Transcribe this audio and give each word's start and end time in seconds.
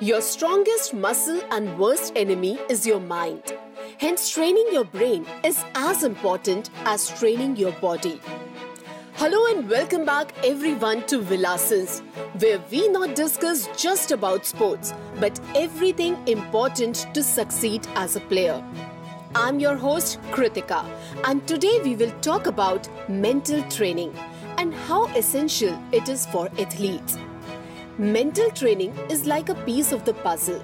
Your 0.00 0.20
strongest 0.20 0.92
muscle 0.92 1.40
and 1.52 1.78
worst 1.78 2.14
enemy 2.16 2.58
is 2.68 2.84
your 2.84 2.98
mind. 2.98 3.56
Hence, 3.98 4.28
training 4.28 4.66
your 4.72 4.82
brain 4.84 5.24
is 5.44 5.64
as 5.76 6.02
important 6.02 6.70
as 6.84 7.16
training 7.16 7.54
your 7.54 7.70
body. 7.74 8.20
Hello 9.14 9.46
and 9.54 9.70
welcome 9.70 10.04
back 10.04 10.34
everyone 10.44 11.06
to 11.06 11.20
Vilasins, 11.20 12.00
where 12.42 12.60
we 12.72 12.88
not 12.88 13.14
discuss 13.14 13.68
just 13.80 14.10
about 14.10 14.44
sports, 14.44 14.92
but 15.20 15.38
everything 15.54 16.16
important 16.26 17.06
to 17.14 17.22
succeed 17.22 17.86
as 17.94 18.16
a 18.16 18.20
player. 18.20 18.64
I'm 19.36 19.60
your 19.60 19.76
host 19.76 20.20
Kritika, 20.32 20.84
and 21.24 21.46
today 21.46 21.80
we 21.84 21.94
will 21.94 22.12
talk 22.20 22.48
about 22.48 22.88
mental 23.08 23.62
training 23.70 24.12
and 24.58 24.74
how 24.74 25.06
essential 25.14 25.78
it 25.92 26.08
is 26.08 26.26
for 26.26 26.48
athletes. 26.58 27.16
Mental 27.96 28.50
training 28.50 28.92
is 29.08 29.24
like 29.24 29.48
a 29.48 29.54
piece 29.54 29.92
of 29.92 30.04
the 30.04 30.14
puzzle, 30.14 30.58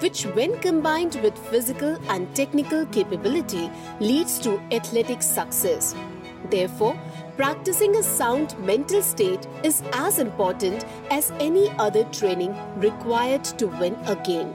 which, 0.00 0.24
when 0.34 0.58
combined 0.58 1.14
with 1.22 1.38
physical 1.48 1.96
and 2.10 2.34
technical 2.34 2.84
capability, 2.86 3.70
leads 4.00 4.40
to 4.40 4.60
athletic 4.72 5.22
success. 5.22 5.94
Therefore, 6.50 6.98
practicing 7.36 7.94
a 7.94 8.02
sound 8.02 8.58
mental 8.58 9.00
state 9.00 9.46
is 9.62 9.84
as 9.92 10.18
important 10.18 10.84
as 11.08 11.30
any 11.38 11.70
other 11.78 12.02
training 12.06 12.52
required 12.78 13.44
to 13.44 13.68
win 13.68 13.94
a 14.06 14.16
game. 14.16 14.52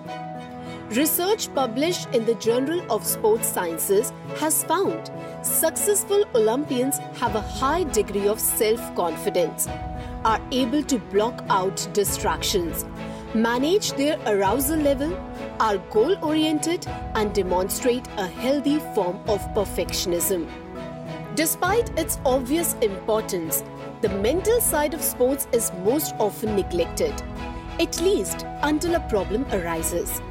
Research 0.90 1.48
published 1.56 2.10
in 2.14 2.26
the 2.26 2.36
Journal 2.36 2.82
of 2.92 3.06
Sports 3.06 3.48
Sciences 3.48 4.12
has 4.36 4.66
found 4.66 5.12
successful 5.44 6.26
Olympians 6.36 6.98
have 7.22 7.36
a 7.36 7.42
high 7.42 7.86
degree 7.86 8.28
of 8.28 8.38
self 8.38 8.96
confidence 8.96 9.70
are 10.28 10.42
able 10.52 10.84
to 10.84 11.00
block 11.12 11.42
out 11.50 11.88
distractions, 11.94 12.84
manage 13.34 13.94
their 13.94 14.20
arousal 14.26 14.78
level, 14.78 15.18
are 15.62 15.78
goal 15.90 16.18
oriented, 16.22 16.86
and 17.16 17.34
demonstrate 17.34 18.06
a 18.18 18.28
healthy 18.28 18.80
form 18.94 19.16
of 19.30 19.40
perfectionism. 19.56 20.46
Despite 21.36 21.98
its 21.98 22.20
obvious 22.26 22.74
importance, 22.82 23.64
the 24.02 24.10
mental 24.10 24.60
side 24.60 24.94
of 24.94 25.02
sports 25.02 25.48
is 25.54 25.72
most 25.86 26.14
often 26.20 26.58
neglected, 26.58 27.14
at 27.80 28.02
least 28.02 28.46
until 28.64 28.96
a 28.96 29.08
problem 29.08 29.46
arises. 29.54 30.22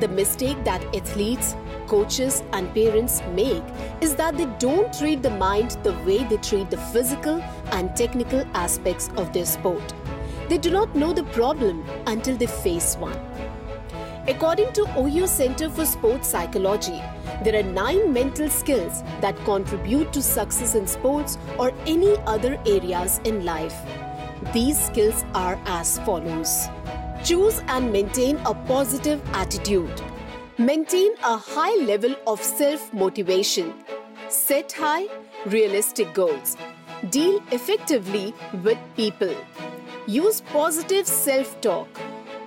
The 0.00 0.08
mistake 0.08 0.64
that 0.64 0.82
athletes, 0.92 1.54
coaches, 1.86 2.42
and 2.52 2.72
parents 2.74 3.22
make 3.34 3.62
is 4.00 4.14
that 4.16 4.36
they 4.36 4.46
don't 4.58 4.92
treat 4.92 5.22
the 5.22 5.30
mind 5.30 5.72
the 5.82 5.92
way 6.04 6.24
they 6.24 6.36
treat 6.38 6.70
the 6.70 6.76
physical 6.92 7.42
and 7.72 7.94
technical 7.96 8.44
aspects 8.54 9.10
of 9.16 9.32
their 9.32 9.46
sport. 9.46 9.94
They 10.48 10.58
do 10.58 10.70
not 10.70 10.94
know 10.94 11.12
the 11.12 11.24
problem 11.24 11.84
until 12.06 12.36
they 12.36 12.46
face 12.46 12.96
one. 12.96 13.18
According 14.28 14.72
to 14.72 14.82
Ohio 14.98 15.26
Center 15.26 15.68
for 15.70 15.84
Sports 15.84 16.28
Psychology, 16.28 17.00
there 17.44 17.60
are 17.60 17.62
nine 17.62 18.12
mental 18.12 18.48
skills 18.48 19.02
that 19.20 19.36
contribute 19.44 20.12
to 20.12 20.22
success 20.22 20.74
in 20.74 20.86
sports 20.86 21.38
or 21.58 21.72
any 21.86 22.16
other 22.26 22.58
areas 22.66 23.20
in 23.24 23.44
life. 23.44 23.76
These 24.52 24.84
skills 24.86 25.24
are 25.34 25.58
as 25.66 25.98
follows 26.00 26.68
Choose 27.24 27.60
and 27.66 27.92
maintain 27.92 28.36
a 28.46 28.54
positive 28.54 29.20
attitude. 29.32 30.00
Maintain 30.58 31.12
a 31.22 31.36
high 31.36 31.74
level 31.84 32.14
of 32.26 32.42
self 32.42 32.90
motivation. 32.94 33.74
Set 34.30 34.72
high, 34.72 35.06
realistic 35.44 36.14
goals. 36.14 36.56
Deal 37.10 37.42
effectively 37.52 38.32
with 38.64 38.78
people. 38.96 39.34
Use 40.06 40.40
positive 40.40 41.06
self 41.06 41.60
talk. 41.60 41.86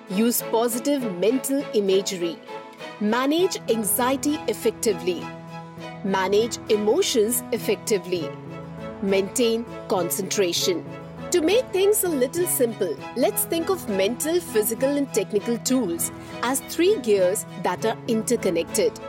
Use 0.09 0.41
positive 0.49 1.03
mental 1.19 1.63
imagery. 1.75 2.39
Manage 2.99 3.57
anxiety 3.69 4.39
effectively. 4.47 5.23
Manage 6.03 6.57
emotions 6.69 7.43
effectively. 7.51 8.27
Maintain 9.03 9.67
concentration. 9.87 10.83
To 11.31 11.41
make 11.41 11.65
things 11.67 12.03
a 12.03 12.09
little 12.09 12.47
simple, 12.47 12.95
let's 13.15 13.43
think 13.43 13.69
of 13.69 13.87
mental, 13.87 14.39
physical, 14.39 14.97
and 14.97 15.13
technical 15.13 15.59
tools 15.59 16.11
as 16.41 16.59
three 16.61 16.97
gears 17.01 17.45
that 17.61 17.85
are 17.85 17.95
interconnected. 18.07 18.99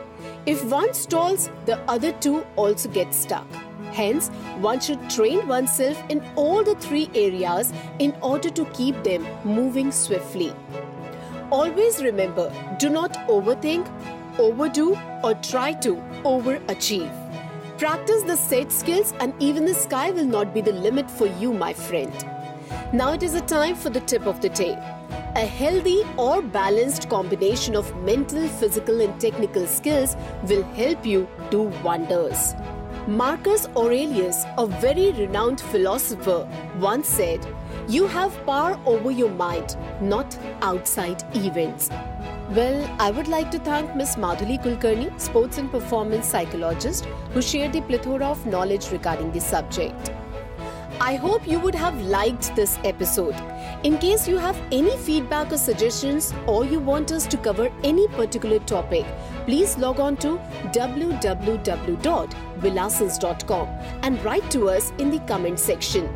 If 0.45 0.63
one 0.65 0.93
stalls, 0.93 1.49
the 1.65 1.79
other 1.89 2.11
two 2.11 2.45
also 2.57 2.89
get 2.89 3.15
stuck. 3.15 3.47
Hence, 3.91 4.29
one 4.59 4.79
should 4.79 5.09
train 5.09 5.47
oneself 5.47 5.99
in 6.09 6.23
all 6.35 6.63
the 6.63 6.75
three 6.75 7.09
areas 7.15 7.73
in 7.97 8.15
order 8.21 8.51
to 8.51 8.65
keep 8.65 9.03
them 9.03 9.25
moving 9.43 9.91
swiftly. 9.91 10.53
Always 11.51 12.03
remember 12.03 12.53
do 12.77 12.89
not 12.89 13.13
overthink, 13.27 13.89
overdo, 14.37 14.95
or 15.23 15.33
try 15.33 15.73
to 15.73 15.95
overachieve. 16.23 17.20
Practice 17.81 18.21
the 18.21 18.35
set 18.37 18.71
skills, 18.71 19.11
and 19.19 19.33
even 19.39 19.65
the 19.65 19.73
sky 19.73 20.11
will 20.11 20.27
not 20.27 20.53
be 20.53 20.61
the 20.61 20.71
limit 20.71 21.09
for 21.09 21.25
you, 21.25 21.51
my 21.51 21.73
friend. 21.73 22.13
Now 22.93 23.13
it 23.13 23.23
is 23.23 23.33
a 23.33 23.41
time 23.41 23.73
for 23.75 23.89
the 23.89 24.01
tip 24.01 24.27
of 24.27 24.39
the 24.39 24.49
day. 24.49 24.73
A 25.35 25.47
healthy 25.47 26.03
or 26.15 26.43
balanced 26.43 27.09
combination 27.09 27.75
of 27.75 27.91
mental, 28.03 28.47
physical, 28.47 29.01
and 29.01 29.19
technical 29.19 29.65
skills 29.65 30.15
will 30.43 30.61
help 30.75 31.07
you 31.07 31.27
do 31.49 31.63
wonders. 31.83 32.53
Marcus 33.07 33.67
Aurelius, 33.75 34.45
a 34.59 34.67
very 34.67 35.11
renowned 35.13 35.59
philosopher, 35.59 36.47
once 36.77 37.07
said, 37.07 37.43
You 37.87 38.05
have 38.05 38.45
power 38.45 38.79
over 38.85 39.09
your 39.09 39.31
mind, 39.31 39.75
not 39.99 40.37
outside 40.61 41.23
events. 41.35 41.89
Well, 42.55 42.95
I 42.99 43.11
would 43.11 43.27
like 43.29 43.49
to 43.51 43.59
thank 43.59 43.95
Ms. 43.95 44.17
Madhuli 44.17 44.61
Kulkarni, 44.61 45.17
sports 45.17 45.57
and 45.57 45.71
performance 45.71 46.27
psychologist, 46.27 47.05
who 47.33 47.41
shared 47.41 47.71
the 47.71 47.79
plethora 47.79 48.25
of 48.25 48.45
knowledge 48.45 48.91
regarding 48.91 49.31
the 49.31 49.39
subject. 49.39 50.11
I 50.99 51.15
hope 51.15 51.47
you 51.47 51.61
would 51.61 51.75
have 51.75 52.01
liked 52.01 52.53
this 52.53 52.77
episode. 52.83 53.35
In 53.83 53.97
case 53.99 54.27
you 54.27 54.37
have 54.37 54.61
any 54.69 54.97
feedback 54.97 55.53
or 55.53 55.57
suggestions 55.57 56.33
or 56.45 56.65
you 56.65 56.81
want 56.81 57.13
us 57.13 57.25
to 57.27 57.37
cover 57.37 57.69
any 57.85 58.09
particular 58.09 58.59
topic, 58.59 59.05
please 59.45 59.77
log 59.77 60.01
on 60.01 60.17
to 60.17 60.37
www.vilasins.com 60.73 63.67
and 64.03 64.25
write 64.25 64.51
to 64.51 64.69
us 64.69 64.91
in 64.97 65.09
the 65.09 65.19
comment 65.19 65.57
section. 65.57 66.09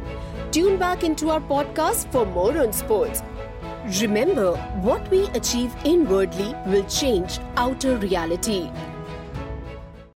Tune 0.51 0.77
back 0.77 1.05
into 1.05 1.29
our 1.29 1.39
podcast 1.39 2.11
for 2.11 2.25
more 2.25 2.57
on 2.57 2.73
sports. 2.73 3.23
Remember, 3.85 4.55
what 4.81 5.07
we 5.11 5.27
achieve 5.35 5.75
inwardly 5.85 6.55
will 6.65 6.83
change 6.85 7.37
outer 7.55 7.97
reality. 7.97 8.71